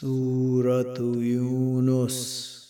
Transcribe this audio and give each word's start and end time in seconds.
سورة 0.00 0.98
يونس. 1.16 2.60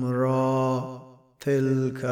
را. 0.05 1.01
تلك 1.39 2.05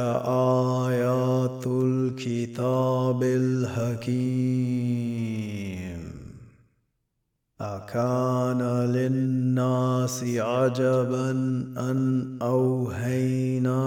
آيات 0.94 1.68
الكتاب 1.68 3.24
الحكيم. 3.24 5.11
أكان 7.62 8.62
للناس 8.92 10.24
عجبا 10.24 11.32
أن 11.78 12.26
أوهينا 12.42 13.82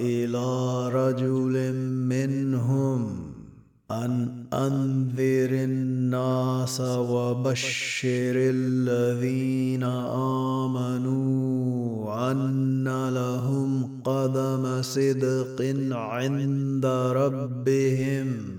إلى 0.00 0.48
رجل 0.88 1.72
منهم 2.12 3.26
أن 3.90 4.28
أنذر 4.52 5.50
الناس 5.64 6.80
وبشر 6.80 8.34
الذين 8.36 9.82
آمنوا 10.62 12.30
أن 12.32 13.08
لهم 13.08 14.00
قدم 14.04 14.82
صدق 14.82 15.74
عند 15.92 16.86
ربهم. 17.16 18.56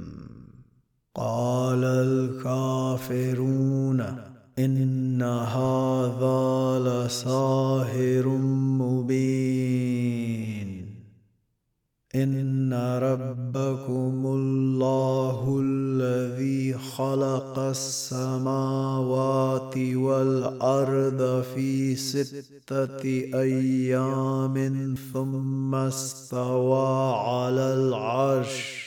قال 1.17 1.83
الكافرون 1.83 4.01
إن 4.59 5.21
هذا 5.21 6.79
لساهر 6.79 8.27
مبين. 8.79 10.07
إن 12.15 12.73
ربكم 13.01 14.25
الله 14.25 15.59
الذي 15.63 16.73
خلق 16.73 17.59
السماوات 17.59 19.77
والأرض 19.77 21.43
في 21.55 21.95
ستة 21.95 23.03
أيام 23.33 24.95
ثم 25.13 25.75
استوى 25.75 27.13
على 27.13 27.73
العرش. 27.73 28.86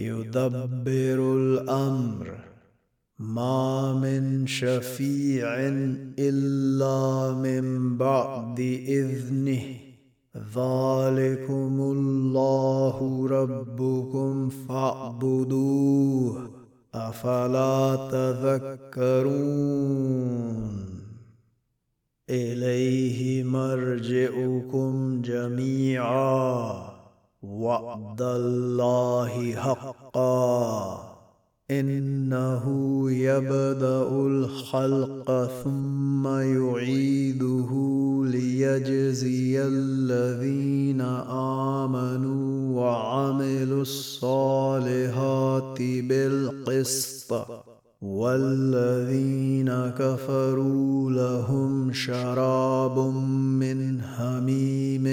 يدبر 0.00 1.36
الأمر. 1.36 2.44
ما 3.18 3.94
من 3.94 4.46
شفيع 4.46 5.54
إلا 6.18 7.34
من 7.34 7.96
بعد 7.96 8.60
إذنه. 8.88 9.62
ذلكم 10.36 11.80
الله 11.80 13.26
ربكم 13.30 14.48
فاعبدوه. 14.48 16.50
أفلا 16.94 18.08
تذكرون؟ 18.12 19.40
إليه 22.30 23.44
مرجعكم 23.44 25.22
جميعا. 25.22 26.99
وعد 27.42 28.22
الله 28.22 29.54
حقا. 29.54 31.10
إنه 31.70 32.64
يبدأ 33.10 34.08
الخلق 34.08 35.50
ثم 35.64 36.26
يعيده 36.26 37.70
ليجزي 38.24 39.62
الذين 39.62 41.00
آمنوا 41.80 42.80
وعملوا 42.80 43.82
الصالحات 43.82 45.78
بالقسط. 45.78 47.32
والذين 48.02 49.68
كفروا 49.98 51.10
لهم 51.10 51.92
شراب 51.92 52.98
من 53.60 54.00
حميم 54.02 55.06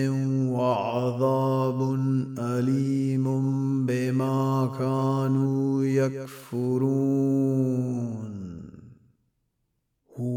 وعذاب 0.52 2.00
أليم 2.40 3.26
بما 3.86 4.72
كانوا 4.80 5.84
يكفرون. 5.84 7.38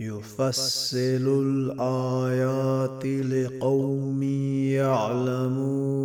يفصل 0.00 1.42
الآيات 1.46 3.06
لقوم 3.06 4.22
يعلمون. 4.72 5.98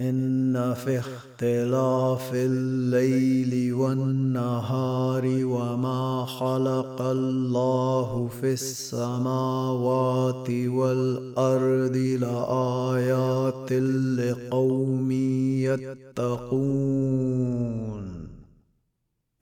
إن 0.00 0.74
في 0.74 0.98
اختلاف 0.98 2.30
الليل 2.34 3.74
والنهار 3.74 5.24
وما 5.26 6.26
خلق 6.26 7.02
الله 7.02 8.28
في 8.40 8.52
السماوات 8.52 10.50
والأرض 10.50 11.96
لآيات 11.96 13.72
لقوم 13.72 15.10
يتقون. 16.20 18.05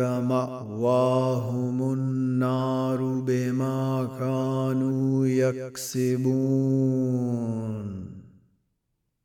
مأواهم 0.00 1.92
النار 1.92 3.22
بما 3.26 4.08
كانوا 4.18 5.26
يكسبون. 5.26 6.24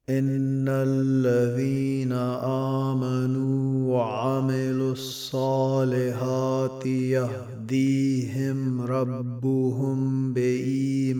إن 0.10 0.66
الذين 0.70 2.12
آمنوا 2.92 3.96
وعملوا 3.96 4.92
الصالحات 4.92 6.86
يهديهم 6.86 8.82
ربهم 8.82 10.34
بإيمانهم. 10.34 11.20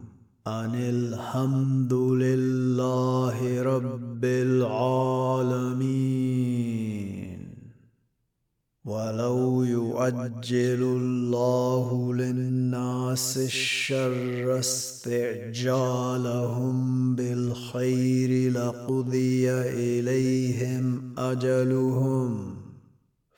أن 0.47 0.75
الحمد 0.75 1.93
لله 1.93 3.61
رب 3.61 4.25
العالمين. 4.25 6.01
ولو 8.85 9.63
يؤجل 9.63 10.83
الله 10.83 12.13
للناس 12.13 13.37
الشر 13.37 14.59
استعجالهم 14.59 15.95
بالخير 17.15 18.59
قضي 18.87 19.51
إليهم 19.51 21.13
أجلهم. 21.17 22.60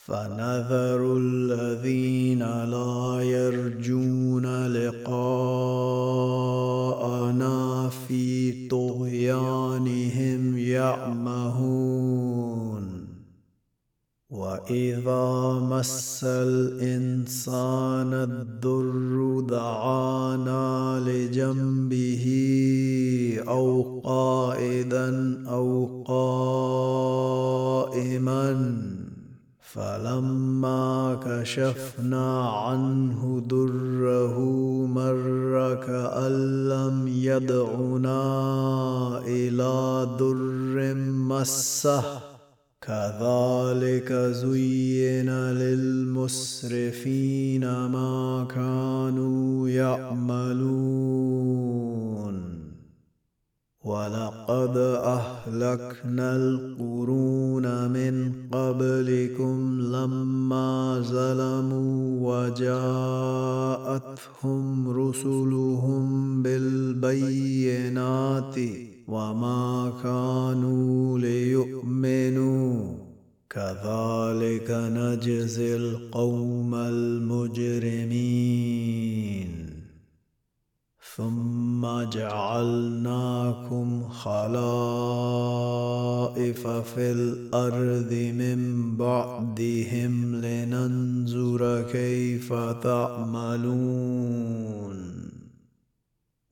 فنذر 0.05 1.17
الذين 1.17 2.39
لا 2.63 3.21
يرجون 3.21 4.67
لقاءنا 4.67 5.09
في 8.07 8.67
طغيانهم 8.67 10.57
يعمهون. 10.57 12.13
وإذا 14.29 15.59
مس 15.69 16.23
الإنسان 16.23 18.13
الضر 18.13 19.39
دعانا 19.49 20.99
لجنبه 21.07 22.25
أو 23.47 24.01
قائدا 24.03 25.43
أو 25.49 26.03
قائما 26.07 26.63
فلما 29.73 31.19
كشفنا 31.25 32.49
عنه 32.49 33.41
دره 33.45 34.39
مر 34.85 35.75
كأن 35.87 36.67
لم 36.69 37.07
يدعنا 37.07 38.21
إلى 39.27 40.07
در 40.19 40.93
مسه. 41.29 42.03
كذلك 42.81 44.13
زين 44.13 45.29
للمسرفين 45.29 47.05
ما 47.65 48.47
كانوا 48.55 49.69
يعملون. 49.69 51.03
ولقد 53.83 54.77
أهلكنا 54.77 56.35
القرون 56.35 56.92
رسلهم 65.23 66.43
بالبينات 66.43 68.55
وما 69.07 69.93
كانوا 70.03 71.19
ليؤمنوا. 71.19 72.97
كذلك 73.49 74.67
نجزي 74.69 75.75
القوم 75.75 76.75
المجرمين. 76.75 78.13
ثم 81.15 82.09
جعلناكم 82.09 84.09
خلائف 84.09 84.57
في 86.67 87.11
الأرض 87.11 88.13
من 88.13 88.91
بعدهم 88.97 90.35
لننظر 90.35 91.81
كيف 91.91 92.53
تعملون. 92.83 94.22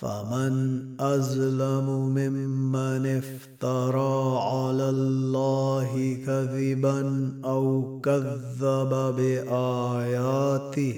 فمن 0.00 0.52
أظلم 1.00 1.86
ممن 2.14 3.06
افترى 3.06 4.38
على 4.38 4.88
الله 4.90 6.18
كذبا 6.26 7.32
أو 7.44 8.00
كذب 8.00 9.14
بآياته 9.16 10.94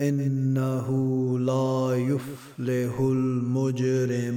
إنه 0.00 0.88
لا 1.38 1.96
يفلح 1.96 3.00
المجرمون. 3.00 4.36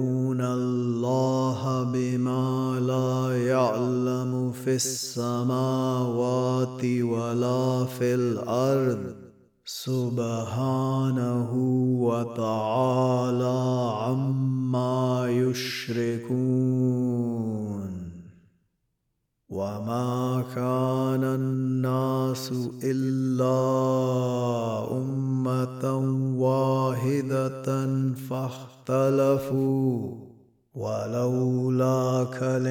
في 4.65 4.75
السماوات 4.75 6.51
ولا 6.85 7.85
في 7.85 8.15
الأرض 8.15 9.15
سبحانه 9.65 11.51
وتعالى 12.01 13.59
عما 14.01 15.27
يشركون. 15.29 16.91
وما 19.49 20.43
كان 20.55 21.23
الناس 21.23 22.51
إلا 22.83 23.57
أمة 24.91 25.83
واحدة 26.37 27.87
فاختلفوا 28.29 30.15
ولولا 30.75 32.27
كلمة 32.39 32.70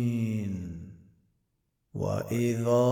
واذا 2.01 2.89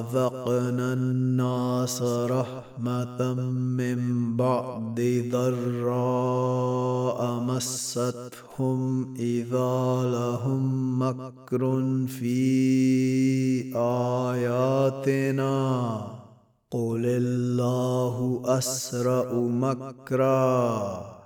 اذقنا 0.00 0.92
الناس 0.92 2.02
رحمه 2.02 3.34
من 3.78 4.00
بعد 4.36 5.28
ضراء 5.32 7.20
مستهم 7.40 9.14
اذا 9.18 10.02
لهم 10.16 10.62
مكر 11.02 11.62
في 12.06 13.76
اياتنا 13.76 15.56
قل 16.70 17.04
الله 17.06 18.42
اسرا 18.46 19.32
مكرا 19.34 21.19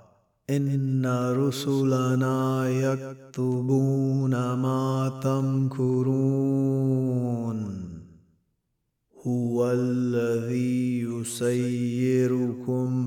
ان 0.49 1.05
رسلنا 1.37 2.69
يكتبون 2.69 4.31
ما 4.31 5.19
تمكرون 5.23 6.65
هو 9.27 9.71
الذي 9.71 10.99
يسيركم 11.01 11.89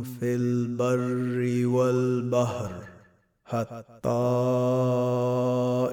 في 0.03 0.35
البر 0.35 1.67
والبحر 1.67 2.98
حتى 3.49 4.09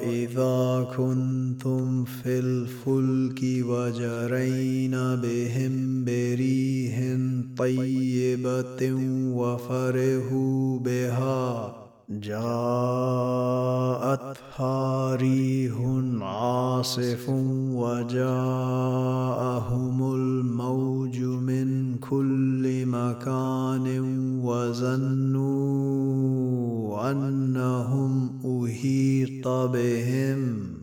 إذا 0.04 0.88
كنتم 0.98 2.04
في 2.04 2.40
الفلك 2.40 3.42
وجرين 3.44 4.92
بهم 4.92 6.04
بريح 6.06 7.18
طيبة 7.58 8.94
وفرحوا 9.36 10.80
بها 10.80 11.76
جاءتها 12.10 12.46
ريح 15.16 15.74
عاصف 16.22 17.30
وجاءهم 17.76 18.56
الموج 20.14 21.20
من 21.20 21.98
كل 21.98 22.86
مكان 22.86 23.88
وظنوا 24.44 26.06
انهم 27.02 28.42
احيط 28.46 29.48
بهم. 29.48 30.74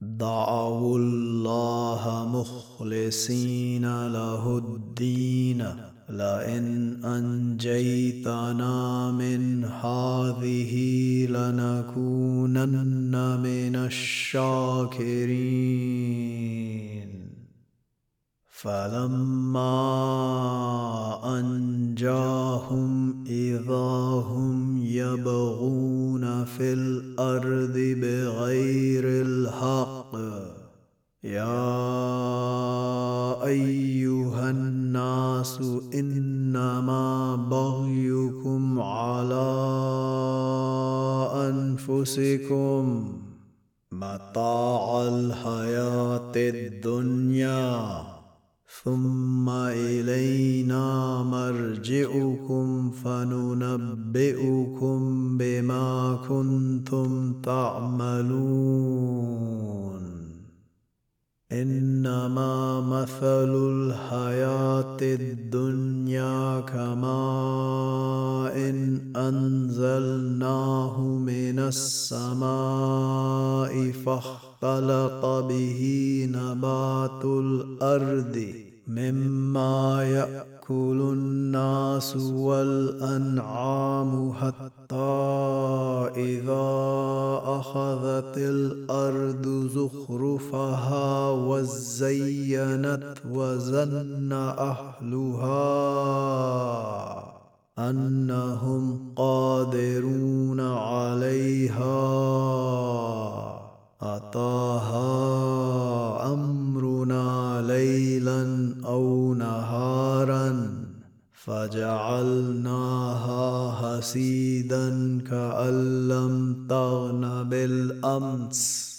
دعوا 0.00 0.98
الله 0.98 2.28
مخلصين 2.32 4.06
له 4.06 4.58
الدين. 4.58 5.64
لئن 6.08 6.96
أنجيتنا 7.04 9.10
من 9.10 9.64
هذه 9.64 10.74
لنكونن 11.26 13.40
من 13.40 13.76
الشاكرين. 13.76 15.10
فلما 18.48 19.80
أنجاهم 21.40 22.99
يا 31.24 31.59
نهارا 109.38 110.70
فجعلناها 111.32 112.60
حسيدا 113.72 115.18
كأن 115.30 116.08
لم 116.08 116.66
تغن 116.68 117.48
بالأمس. 117.48 118.90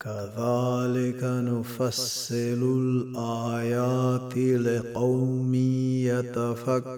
كذلك 0.00 1.20
نفصل 1.22 2.62
الآيات 2.82 4.36
لقوم 4.38 5.54
يتفكرون. 5.54 6.90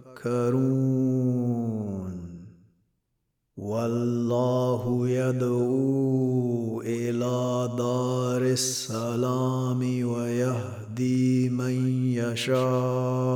والله 3.56 5.08
يدعو 5.08 6.80
إلى 6.80 7.68
دار 7.78 8.42
السلام 8.42 9.78
ويهدي 10.08 11.48
من 11.48 12.04
يشاء 12.14 13.32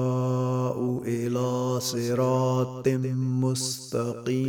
إلى 1.07 1.81
صراط 1.81 2.89
مستقيم. 3.45 4.47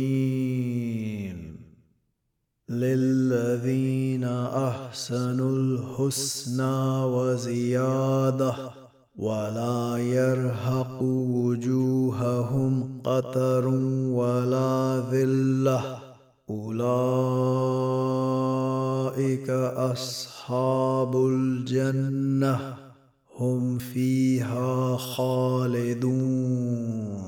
للذين 2.68 4.24
أحسنوا 4.24 5.50
الحسنى 5.50 7.04
وزيادة 7.04 8.87
ولا 9.18 9.98
يرهق 9.98 11.02
وجوههم 11.02 13.00
قتر 13.04 13.68
ولا 14.12 15.02
ذلة. 15.12 15.98
أولئك 16.50 19.50
أصحاب 19.76 21.16
الجنة. 21.16 22.58
هم 23.38 23.78
فيها 23.78 24.96
خالدون. 24.96 27.27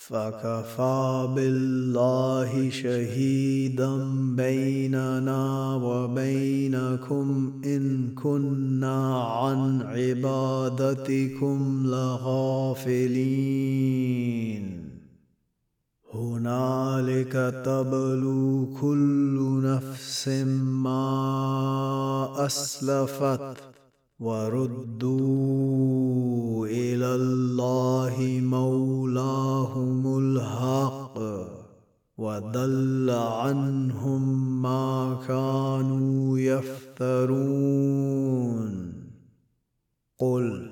فكفى 0.08 1.28
بالله 1.34 2.70
شهيدا 2.70 3.96
بيننا 4.36 5.74
وبينكم 5.74 7.52
إن 7.64 8.14
كنا 8.14 9.24
عن 9.24 9.82
عبادتكم 9.82 11.82
لغافلين. 11.86 13.12
هنالك 16.14 17.62
تبلو 17.64 18.74
كل 18.80 19.60
نفس 19.64 20.28
ما 20.82 22.46
أسلفت 22.46 23.71
وردوا 24.22 25.46
إلى 26.66 27.14
الله 27.14 28.40
مولاهم 28.42 30.18
الحق 30.18 31.18
وضل 32.18 33.10
عنهم 33.10 34.22
ما 34.62 35.18
كانوا 35.28 36.38
يفترون. 36.38 37.82
قل 40.18 40.71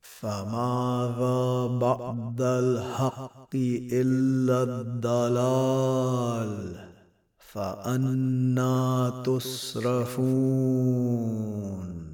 فماذا 0.00 1.66
بعد 1.66 2.40
الحق 2.40 3.54
إلا 3.92 4.62
الضلال؟ 4.62 6.76
فأنا 7.38 9.12
تصرفون 9.26 12.13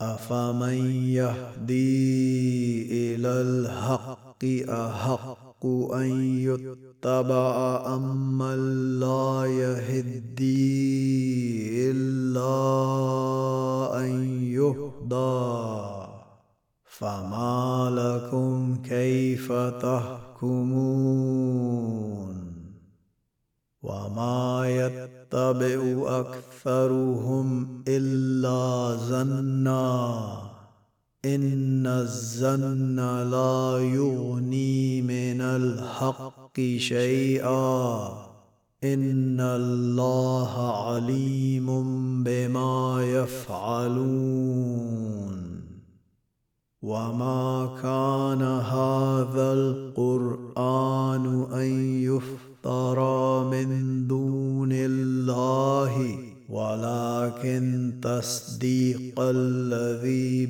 أفمن 0.00 0.90
يهدي 1.08 2.82
إلى 3.14 3.28
الحق 3.28 4.44
أحق 4.68 5.66
أن 5.94 6.38
يتبع 6.38 7.84
أمن 7.96 9.00
لا 9.00 9.44
يهدي 9.46 10.66
إلا 11.90 12.44
أن 14.00 14.12
يهدى؟ 14.42 16.06
فما 16.84 17.90
لكم 17.90 18.76
كيف 18.82 19.52
تحكمون؟ 19.52 21.26
وما 23.86 24.64
يتبع 24.66 25.80
اكثرهم 26.20 27.68
الا 27.88 28.96
ظنا 28.96 30.46
ان 31.24 31.86
الظن 31.86 32.96
لا 33.30 33.78
يغني 33.78 35.02
من 35.02 35.40
الحق 35.40 36.60
شيئا 36.76 38.08
ان 38.84 39.40
الله 39.40 40.52
عليم 40.86 41.66
بما 42.24 43.02
يفعلون 43.02 44.56
وما 46.82 47.76
كان 47.82 48.42
هذا 48.42 49.52
القران 49.52 51.26
ان 51.52 51.85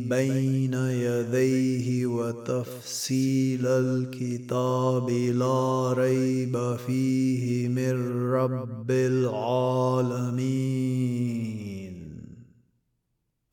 بين 0.08 0.74
يديه 0.74 2.06
وتفصيل 2.06 3.66
الكتاب 3.66 5.10
لا 5.10 5.92
ريب 5.92 6.76
فيه 6.86 7.68
من 7.68 8.22
رب 8.32 8.90
العالمين. 8.90 10.36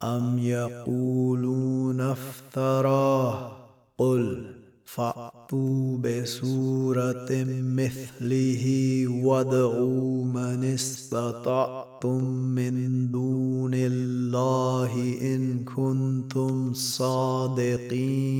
أم 0.03 0.39
يقولون 0.39 2.01
افتراه؟ 2.01 3.51
قل 3.97 4.52
فأتوا 4.95 5.97
بسورة 5.97 7.29
مثله 7.79 8.65
وادعوا 9.23 10.25
من 10.25 10.63
استطعتم 10.63 12.23
من 12.29 12.75
دون 13.11 13.73
الله 13.73 15.17
إن 15.21 15.63
كنتم 15.65 16.73
صادقين. 16.73 18.33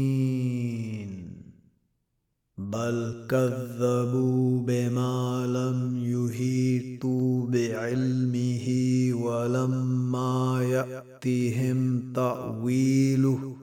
بل 2.58 3.26
كذبوا 3.30 4.62
بما 4.62 5.48
لم 5.48 5.98
يهيطوا 5.98 7.48
بعلمه 7.48 8.68
ولما 9.13 10.63
يأتهم 10.63 12.13
تأويله 12.13 13.62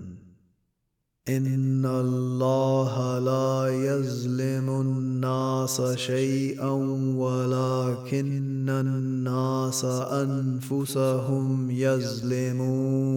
إن 1.29 1.85
الله 1.85 3.19
لا 3.19 3.67
يظلم 3.69 4.69
الناس 4.69 5.81
شيئا 5.81 6.69
ولكن 7.15 8.69
الناس 8.69 9.85
أنفسهم 9.85 11.71
يظلمون. 11.71 13.11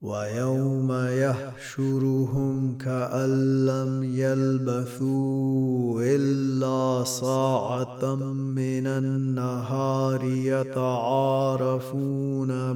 ويوم 0.00 0.92
يحشرهم 0.92 2.78
كأن 2.78 3.66
لم 3.66 4.04
يلبثوا 4.04 6.02
إلا 6.02 7.04
ساعة 7.04 8.14
من 8.34 8.86
النهار 8.86 10.24
يتعارفون 10.24 11.68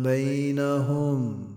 بينهم. 0.03 1.54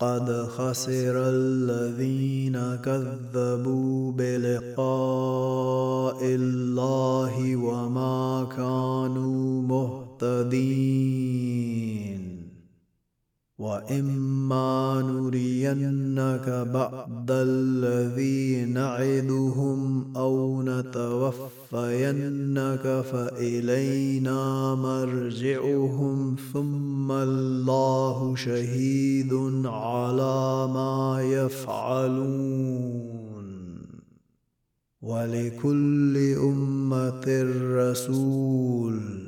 قد 0.00 0.30
خسر 0.30 1.14
الذين 1.28 2.54
كذبوا 2.84 4.12
بلقاء 4.12 4.78
الله 6.22 7.56
وما 7.56 8.48
كانوا 8.56 9.62
مهتدين. 9.62 10.87
واما 13.78 15.02
نرينك 15.02 16.48
بعد 16.74 17.30
الذي 17.30 18.64
نعدهم 18.64 20.12
أو 20.16 20.62
نتوفينك 20.62 21.44
فالينا 23.12 24.74
مرجعهم 24.74 26.36
ثم 26.52 27.12
الله 27.12 28.36
شهيد 28.36 29.32
على 29.64 30.68
ما 30.74 31.18
يفعلون 31.22 32.78
ولكل 35.02 36.34
امه 36.36 37.26
رسول 37.74 39.27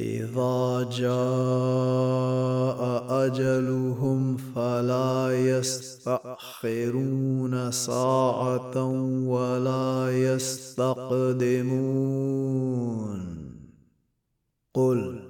إذا 0.00 0.88
جاء 0.92 2.80
أجلهم 3.26 4.36
فلا 4.36 5.30
يستأخرون 5.58 6.90
ساعة 7.70 8.84
ولا 9.26 10.10
يستقدمون. 10.10 11.60
قل 14.74 15.29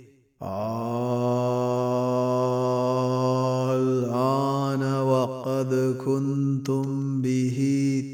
الآن 3.71 4.83
وقد 5.01 5.95
كنتم 6.05 7.21
به 7.21 7.59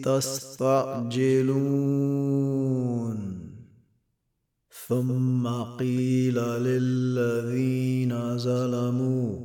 تستعجلون. 0.06 1.88
ثم 4.88 5.48
قيل 5.80 6.36
للذين 6.40 8.38
ظلموا 8.38 9.36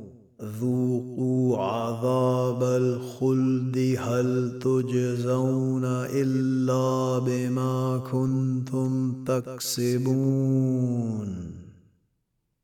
ذوقوا 0.61 1.57
عذاب 1.57 2.63
الخلد 2.63 3.95
هل 3.99 4.59
تجزون 4.59 5.85
إلا 5.85 7.19
بما 7.19 7.97
كنتم 8.11 9.23
تكسبون؟ 9.23 10.73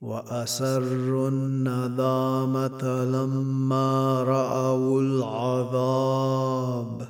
وأسروا 0.00 1.28
الندامه 1.28 3.04
لما 3.04 4.22
رأوا 4.22 5.02
العذاب 5.02 7.08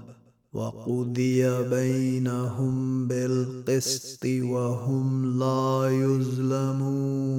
وقضي 0.53 1.69
بينهم 1.69 3.07
بالقسط 3.09 4.27
وهم 4.27 5.39
لا 5.39 5.89
يظلمون. 5.91 7.31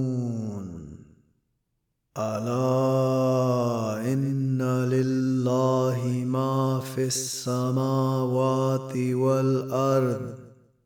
ألا 2.17 4.13
إن 4.13 4.61
لله 4.61 6.23
ما 6.25 6.79
في 6.79 7.05
السماوات 7.05 8.97
والأرض 8.97 10.50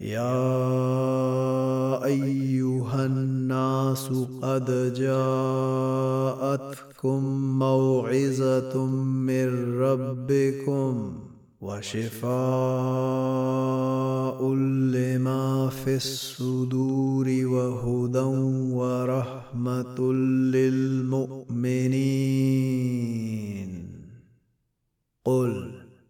يا 0.00 0.44
أيها 2.04 3.06
الناس 3.06 4.08
قد 4.42 4.94
جاءتكم 4.96 6.40
موعظة 7.58 8.86
من 8.86 9.78
ربكم 9.78 11.18
وشفاء 11.60 12.30
لما 14.94 15.68
في 15.68 15.96
الصدور 15.96 17.26
وهدى 17.28 18.18
ورحمة 18.72 20.12
للمؤمنين. 20.52 21.60
قل 25.24 25.79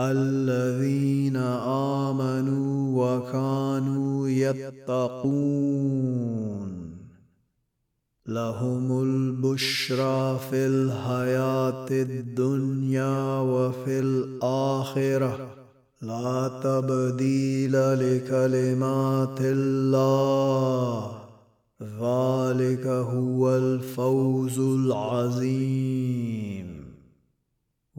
الذين 0.00 1.36
آمنوا 2.06 3.18
وكانوا 3.18 4.28
يتقون. 4.28 5.80
لهم 8.26 9.02
البشرى 9.02 10.38
في 10.50 10.66
الحياة 10.66 11.86
الدنيا 11.90 13.40
وفي 13.40 14.00
الآخرة. 14.00 15.48
لا 16.02 16.60
تبديل 16.64 17.72
لكلمات 17.72 19.40
الله. 19.40 21.12
ذلك 21.82 22.86
هو 22.86 23.56
الفوز 23.56 24.58
العظيم. 24.58 26.69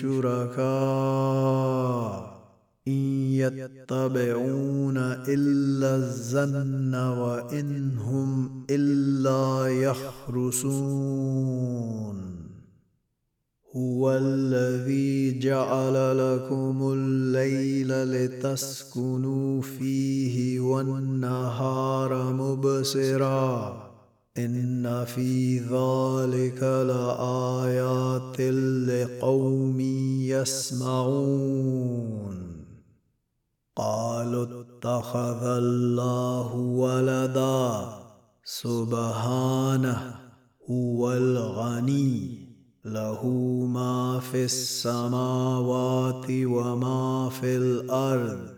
شركاء 0.00 0.68
إن 2.88 2.92
يتبعون 3.42 4.96
إلا 5.28 5.96
الظن 5.96 6.94
وإن 6.94 7.98
هم 7.98 8.64
إلا 8.70 9.66
يخرسون 9.68 11.18
هو 13.76 14.12
الذي 14.12 15.38
جعل 15.38 16.18
لكم 16.18 16.92
الليل 16.92 17.88
لتسكنوا 17.88 19.62
فيه 19.62 20.60
والنهار 20.60 22.32
مبصرا. 22.32 23.87
إن 24.38 25.04
في 25.04 25.58
ذلك 25.58 26.62
لآيات 26.62 28.40
لقوم 28.88 29.80
يسمعون. 30.20 31.06
قالوا 33.76 34.44
اتخذ 34.44 35.42
الله 35.42 36.54
ولدا. 36.54 37.88
سبحانه 38.44 40.14
هو 40.70 41.12
الغني. 41.12 42.38
له 42.84 43.26
ما 43.72 44.20
في 44.20 44.44
السماوات 44.44 46.26
وما 46.30 47.30
في 47.40 47.56
الأرض. 47.56 48.57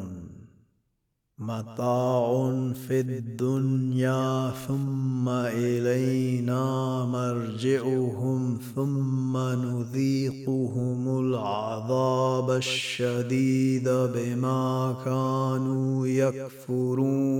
متاع 1.41 2.51
في 2.87 2.99
الدنيا 2.99 4.51
ثم 4.67 5.29
إلينا 5.29 6.65
مرجعهم 7.05 8.59
ثم 8.75 9.37
نذيقهم 9.37 11.19
العذاب 11.19 12.51
الشديد 12.51 13.89
بما 13.89 14.95
كانوا 15.05 16.07
يكفرون. 16.07 17.31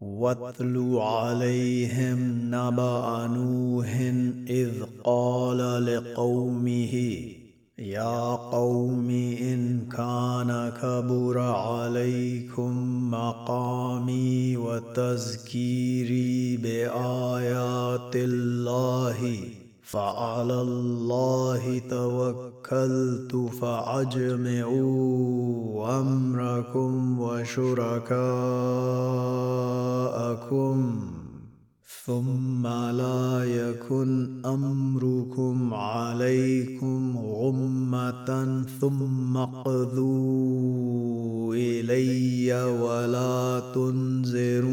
واتل 0.00 0.96
عليهم 0.98 2.18
نبأ 2.54 3.26
نوح 3.26 3.90
إذ 4.48 4.72
قال 5.04 5.86
لقومه 5.86 7.45
يا 7.78 8.34
قوم 8.34 9.10
إن 9.40 9.88
كان 9.88 10.72
كبر 10.82 11.38
عليكم 11.38 13.00
مقامي 13.10 14.56
وتذكيري 14.56 16.56
بآيات 16.56 18.16
الله 18.16 19.38
فعلى 19.82 20.60
الله 20.60 21.78
توكلت 21.90 23.36
فأجمعوا 23.60 24.80
أمركم 26.00 27.20
وشركاءكم. 27.20 28.06
ثم 32.06 32.66
لا 32.66 33.44
يكن 33.44 34.42
أمركم 34.46 35.74
عليكم 35.74 37.18
غمة 37.18 38.62
ثم 38.80 39.36
اقضوا 39.36 40.74
إلي 41.54 42.64
ولا 42.64 43.62
تنذرون. 43.74 44.66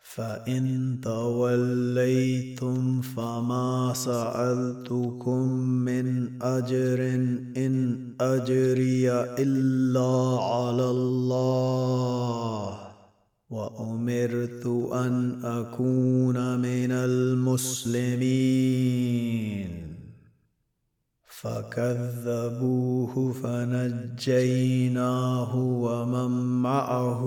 فإن 0.00 0.98
توليتم 1.02 3.00
فما 3.00 3.92
سألتكم 3.94 5.48
من 5.60 6.28
أجر 6.42 7.04
إن 7.56 7.98
أجري 8.20 9.12
إلا 9.12 10.38
على 10.40 10.90
الله. 10.90 12.85
وأمرت 13.50 14.66
أن 14.92 15.40
أكون 15.44 16.58
من 16.58 16.92
المسلمين. 16.92 18.66
فكذبوه 21.46 23.14
فنجيناه 23.32 25.56
ومن 25.56 26.30
معه 26.62 27.22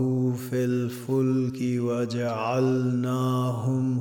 في 0.50 0.66
الفلك 0.66 1.84
وجعلناهم 1.84 3.22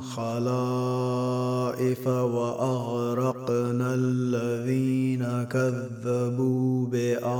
خلائف 0.00 2.07
وأغرقنا 2.07 3.94
الذين 3.94 5.44
كذبوا 5.44 6.87
بآياتنا. 6.87 7.38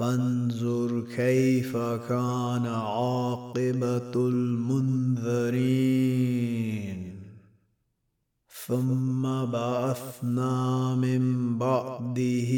فانظر 0.00 1.04
كيف 1.16 1.76
كان 2.08 2.66
عاقبة 2.66 4.14
المنذرين. 4.16 5.20
ثم 8.66 9.22
بعثنا 9.44 10.94
من 10.94 11.58
بعده 11.58 12.50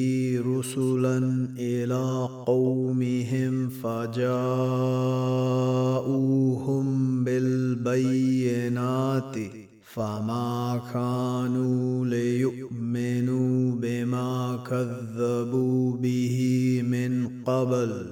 رسلا 0.46 1.48
إلى 1.58 2.28
قومهم 2.46 3.68
فجاءوهم 3.68 4.24
بالبينات. 7.24 8.52
فما 9.94 10.80
كانوا 10.92 12.06
ليؤمنوا 12.06 13.76
بما 13.76 14.64
كذبوا 14.70 15.96
به 15.96 16.36
من 16.84 17.28
قبل. 17.44 18.06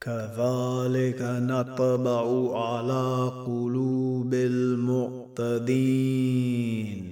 كذلك 0.00 1.22
نطبع 1.22 2.56
على 2.58 3.32
قلوب 3.46 4.34
المعتدين. 4.34 7.11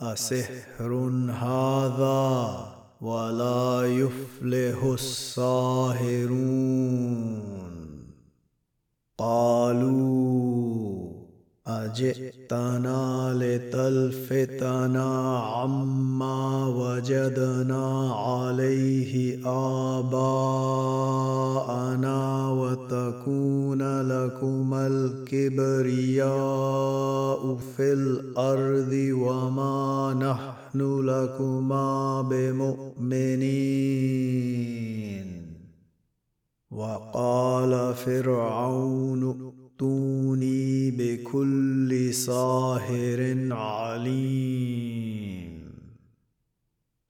أسحر 0.00 0.92
هذا 1.30 2.72
ولا 3.00 3.84
يفلح 4.42 4.82
الساهرون 4.84 6.32
قالوا 9.18 11.12
اجئتنا 11.92 13.34
لتلفتنا 13.36 15.38
عما 15.38 16.66
وجدنا 16.66 18.14
عليه 18.14 19.40
آباءنا 19.46 20.20
وتكون 22.50 24.02
لكما 24.02 24.86
الكبرياء 24.86 26.32
في 27.76 27.92
الأرض 27.92 28.92
وما 29.12 30.14
نحن 30.14 31.00
لكما 31.00 32.22
بمؤمنين. 32.22 32.92
وقال 36.70 37.94
فرعون 37.94 39.52
ائتوني 39.82 40.90
بكل 40.90 42.14
ساهر 42.14 43.48
عليم. 43.52 45.62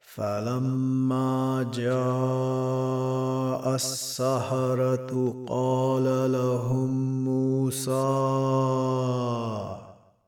فلما 0.00 1.70
جاء 1.74 3.74
السهره 3.74 5.44
قال 5.48 6.32
لهم 6.32 7.24
موسى 7.24 7.90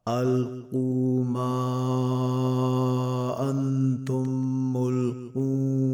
ألقوا 0.08 1.24
ما 1.24 1.56
أنتم 3.50 4.28
ملقون. 4.76 5.93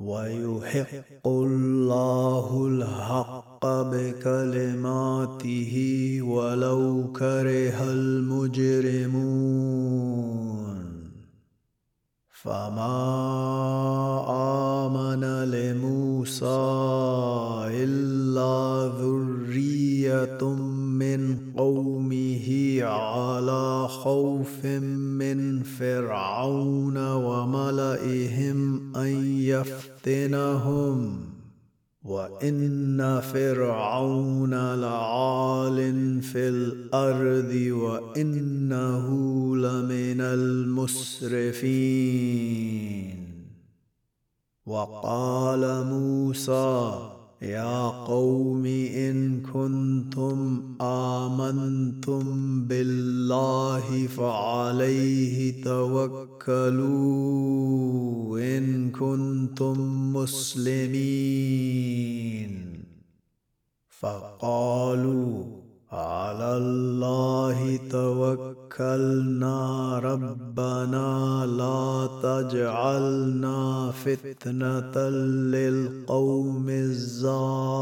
ويحق 0.00 1.26
الله 1.26 2.66
الحق 2.66 3.66
بكلماته 3.92 5.72
ولو 6.22 7.12
كره 7.12 7.92
المجرمون. 7.92 9.00
فما 12.42 12.96
امن 14.86 15.24
لموسى 15.24 16.46
الا 17.68 18.92
ذريه 19.00 20.44
من 21.00 21.38
قومه 21.56 22.78
على 22.82 23.88
خوف 23.88 24.64
من 24.64 25.62
فرعون 25.62 27.12
وملئهم 27.12 28.82
ان 28.96 29.40
يفتنهم 29.40 31.29
وإن 32.10 33.20
فرعون 33.20 34.54
لعال 34.74 35.78
في 36.22 36.48
الأرض 36.48 37.52
وإنه 37.70 39.06
لمن 39.56 40.20
المسرفين. 40.20 41.70
وقال 44.66 45.86
موسى 45.86 47.19
يا 47.42 47.88
قوم 47.88 48.66
إن 48.66 49.40
كنتم 49.40 50.62
آمنتم 50.80 52.24
بالله 52.64 54.06
فعليه 54.06 55.64
توكلوا 55.64 56.98
إن 58.38 58.90
كنتم 58.90 59.76
مسلمين. 60.12 61.30
فقالوا 63.88 65.44
على 65.92 66.56
الله 66.56 67.76
توكلنا 67.90 69.58
ربنا 69.98 71.46
لا 71.46 72.08
تجعلنا 72.22 73.19
فتنة 74.00 75.08
للقوم 75.54 76.66
الظالمين. 76.68 77.80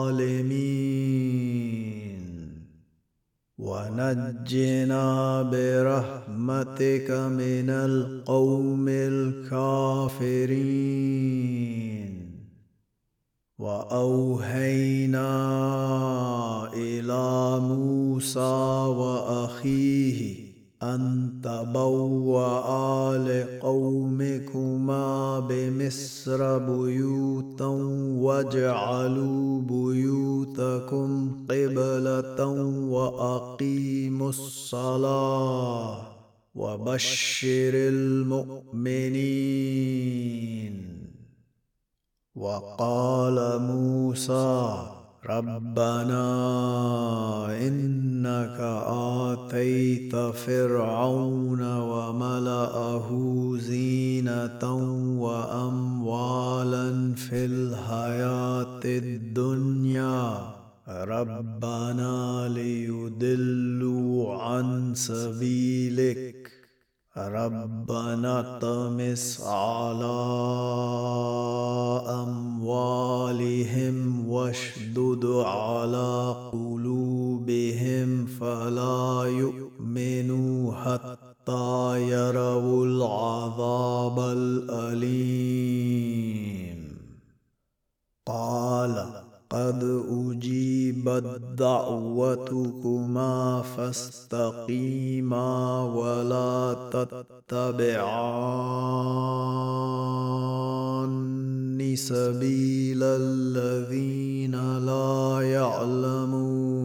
ونجنا 3.58 5.42
برحمتك 5.42 7.10
من 7.10 7.70
القوم 7.70 8.88
الكافرين. 8.88 10.08
وأوهينا 13.58 15.28
إلى 16.74 17.60
موسى 17.60 18.84
وأخيه 18.98 20.47
أن 20.82 21.30
تبوأ 21.42 23.16
لقومكما 23.18 25.06
بمصر 25.40 26.58
بيوتا 26.58 27.66
واجعلوا 28.22 29.60
بيوتكم 29.60 31.32
قبلة 31.50 32.46
وأقيموا 32.90 34.28
الصلاة 34.28 36.06
وبشر 36.54 37.72
المؤمنين. 37.74 39.38
وقال 42.34 43.62
موسى 43.62 44.97
ربنا 45.28 46.24
إنك 47.68 48.60
آتيت 48.88 50.16
فرعون 50.16 51.76
وملأه 51.76 53.08
زينة 53.58 54.64
وأموالا 55.20 57.14
في 57.14 57.44
الحياة 57.44 58.80
الدنيا. 58.84 60.54
ربنا 60.88 62.48
ليضلوا 62.54 64.34
عن 64.42 64.94
سبيلك. 64.94 66.47
ربنا 67.18 68.40
اطمس 68.40 69.40
على 69.40 70.18
أموالهم 72.22 74.28
واشدد 74.28 75.26
على 75.26 76.34
قلوبهم 76.52 78.26
فلا 78.26 79.24
يؤمنوا 79.26 80.72
حتى 80.72 82.08
يروا 82.08 82.86
العذاب 82.86 84.18
الأليم. 84.18 85.68
قال 88.26 89.08
قد 89.50 90.04
أجيبت 90.10 91.40
دعوتكما 91.58 93.62
فاستقيما 93.62 94.38
ولا 94.38 94.97
تتبعان 96.90 98.38
سبيل 101.98 103.02
الذين 103.02 104.54
لا 104.86 105.40
يعلمون 105.42 106.78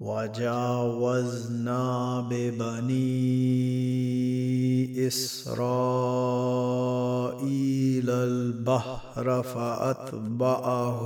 وجاوزنا 0.00 1.84
ببني 2.30 3.48
إسرائيل 7.38 8.10
البحر 8.10 9.42
فأتبعهم 9.42 10.98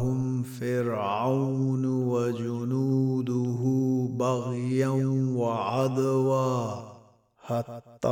فرعون 0.43 1.85
وجنوده 1.85 3.62
بغيا 4.16 4.91
وعدوا 5.37 6.74
حتى 7.39 8.09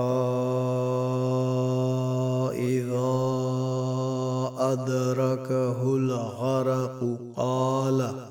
إذا 2.59 3.21
أدركه 4.59 5.97
الغرق 5.97 7.19
قال 7.37 8.31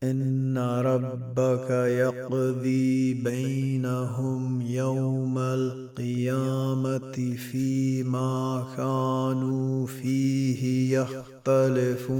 إن 0.02 0.58
ربك 0.58 1.70
يقضي 1.70 3.14
بينهم 3.14 4.62
يوم 4.62 5.38
القيامة 5.38 7.36
فيما 7.36 8.64
كانوا 8.76 9.86
فيه 9.86 10.98
يختلفون. 10.98 12.16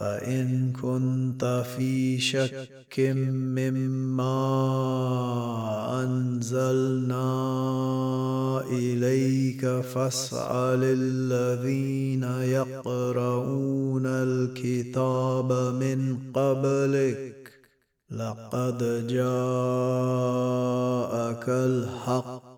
فإن 0.00 0.72
كنت 0.72 1.64
في 1.76 2.18
شك 2.18 3.00
مما 3.00 4.32
أنزلنا 6.02 7.24
إليك 8.70 9.66
فاسأل 9.66 10.80
الذين 10.82 12.22
يقرؤون 12.22 14.06
الكتاب 14.06 15.52
من 15.52 16.18
قبلك. 16.34 17.52
لقد 18.10 19.06
جاءك 19.06 19.24
الحق. 21.48 22.49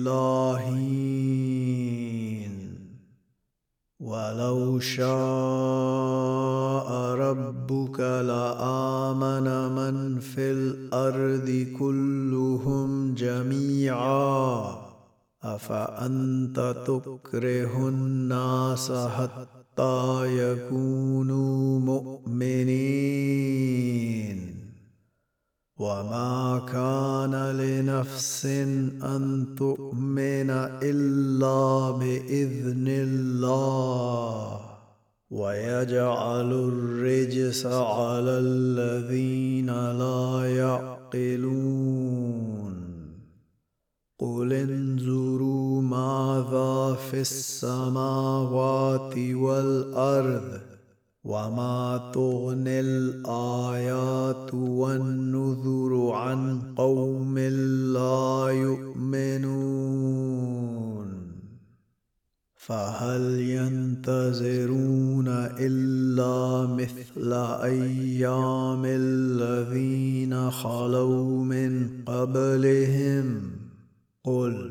إلى 0.00 0.58
حين 0.58 1.80
ولو 4.00 4.80
شاء 4.80 5.10
ربك 7.14 8.00
لآمن 8.00 9.44
من 9.74 10.20
في 10.20 10.50
الأرض 10.50 11.66
كلهم 11.78 13.14
جميعا. 13.14 14.76
أفأنت 15.42 16.74
تكره 16.86 17.88
الناس 17.88 18.92
حتى 18.92 20.26
يكونوا 20.38 21.80
مؤمنين؟ 21.80 23.20
وما 25.80 26.68
كان 26.72 27.34
لنفس 27.56 28.46
ان 28.46 29.46
تؤمن 29.58 30.50
الا 30.82 31.90
باذن 31.90 32.84
الله 32.88 34.60
ويجعل 35.30 36.52
الرجس 36.52 37.66
على 37.66 38.30
الذين 38.30 39.66
لا 39.98 40.44
يعقلون 40.56 42.10
قل 44.18 44.52
انظروا 44.52 45.82
ماذا 45.82 46.94
في 47.10 47.20
السماوات 47.20 49.18
والارض 49.18 50.69
وما 51.24 52.10
تغني 52.14 52.80
الايات 52.80 54.54
والنذر 54.54 56.10
عن 56.12 56.60
قوم 56.76 57.38
لا 57.38 58.48
يؤمنون 58.50 60.00
فهل 62.56 63.40
ينتظرون 63.40 65.28
الا 65.28 66.66
مثل 66.74 67.32
أيام 67.62 68.82
الذين 68.84 70.50
خلوا 70.50 71.44
من 71.44 72.02
قبلهم 72.06 73.50
قل 74.24 74.70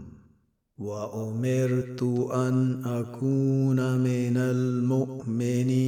وأمرت 0.81 2.03
أن 2.33 2.81
أكون 2.85 3.97
من 3.97 4.37
المؤمنين 4.37 5.81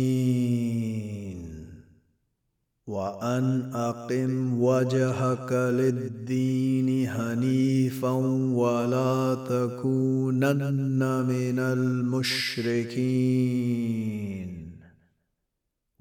وأن 2.88 3.72
أقم 3.74 4.62
وجهك 4.62 5.52
للدين 5.52 7.08
هنيفا 7.10 8.12
ولا 8.54 9.36
تكونن 9.50 11.26
من 11.28 11.60
المشركين. 11.60 13.04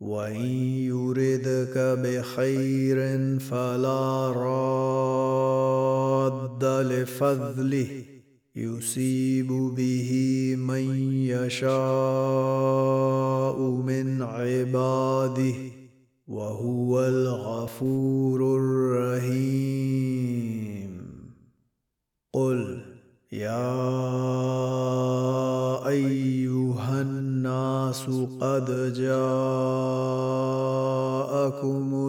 وان 0.00 0.40
يردك 0.86 1.78
بخير 1.78 2.98
فلا 3.38 4.32
راد 4.32 6.64
لفضله 6.64 7.88
يصيب 8.56 9.48
به 9.76 10.10
من 10.58 11.12
يشاء 11.26 11.78
من 13.60 14.22
عباده 14.22 15.54
وهو 16.28 17.00
الغفور 17.00 18.56
الرحيم 18.56 19.88
قل 22.32 22.80
يا 23.32 23.88
ايها 25.88 27.00
الناس 27.48 28.04
قد 28.40 28.92
جاءكم 28.92 29.40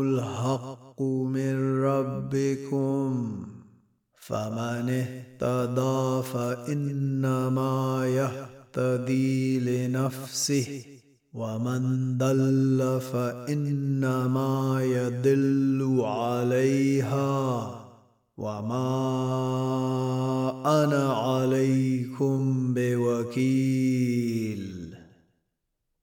الحق 0.04 1.02
من 1.02 1.84
ربكم 1.84 3.32
فمن 4.16 4.90
اهتدى 4.90 6.28
فإنما 6.34 8.06
يهتدي 8.08 9.60
لنفسه 9.60 10.86
ومن 11.34 12.18
ضل 12.18 13.02
فإنما 13.14 14.80
يدل 14.84 16.02
عليها 16.04 17.76
وما 18.38 18.90
أنا 20.84 21.14
عليكم 21.14 22.74
بوكيل. 22.74 24.00